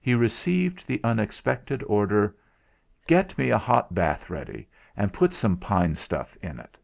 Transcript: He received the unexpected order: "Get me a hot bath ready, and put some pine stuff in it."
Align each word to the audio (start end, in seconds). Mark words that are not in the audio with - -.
He 0.00 0.16
received 0.16 0.84
the 0.84 1.00
unexpected 1.04 1.84
order: 1.84 2.34
"Get 3.06 3.38
me 3.38 3.50
a 3.50 3.56
hot 3.58 3.94
bath 3.94 4.28
ready, 4.28 4.68
and 4.96 5.12
put 5.12 5.32
some 5.32 5.56
pine 5.58 5.94
stuff 5.94 6.36
in 6.42 6.58
it." 6.58 6.76